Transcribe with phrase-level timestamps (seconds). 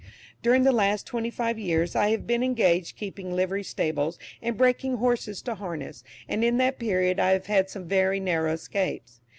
[0.41, 4.97] During the last twenty five years I have been engaged keeping livery stables and breaking
[4.97, 9.21] horses to harness, and in that period I have had some very narrow escapes.